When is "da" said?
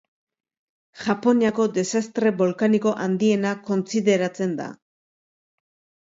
4.61-4.67